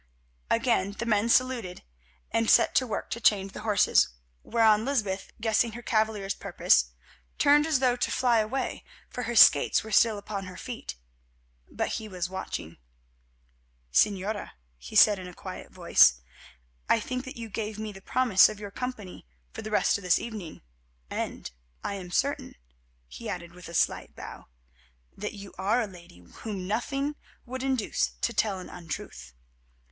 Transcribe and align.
Again 0.49 0.93
the 0.93 1.05
men 1.05 1.29
saluted 1.29 1.83
and 2.31 2.49
set 2.49 2.73
to 2.73 2.87
work 2.87 3.11
to 3.11 3.21
change 3.21 3.51
the 3.51 3.59
horses, 3.61 4.09
whereon 4.41 4.83
Lysbeth, 4.83 5.31
guessing 5.39 5.73
her 5.73 5.83
cavalier's 5.83 6.33
purpose, 6.33 6.85
turned 7.37 7.67
as 7.67 7.77
though 7.77 7.95
to 7.95 8.09
fly 8.09 8.39
away, 8.39 8.83
for 9.11 9.25
her 9.25 9.35
skates 9.35 9.83
were 9.83 9.91
still 9.91 10.17
upon 10.17 10.45
her 10.45 10.57
feet. 10.57 10.95
But 11.69 11.89
he 11.89 12.07
was 12.07 12.31
watching. 12.31 12.77
"Señora," 13.93 14.53
he 14.79 14.95
said 14.95 15.19
in 15.19 15.27
a 15.27 15.35
quiet 15.35 15.71
voice, 15.71 16.15
"I 16.89 16.99
think 16.99 17.23
that 17.25 17.37
you 17.37 17.47
gave 17.47 17.77
me 17.77 17.91
the 17.91 18.01
promise 18.01 18.49
of 18.49 18.59
your 18.59 18.71
company 18.71 19.27
for 19.53 19.61
the 19.61 19.69
rest 19.69 19.99
of 19.99 20.03
this 20.03 20.17
evening, 20.17 20.63
and 21.11 21.51
I 21.83 21.93
am 21.93 22.09
certain," 22.09 22.55
he 23.07 23.29
added 23.29 23.51
with 23.53 23.69
a 23.69 23.75
slight 23.75 24.15
bow, 24.15 24.47
"that 25.15 25.33
you 25.35 25.53
are 25.59 25.79
a 25.79 25.85
lady 25.85 26.17
whom 26.37 26.67
nothing 26.67 27.17
would 27.45 27.61
induce 27.61 28.13
to 28.21 28.33
tell 28.33 28.57
an 28.57 28.67
untruth. 28.67 29.35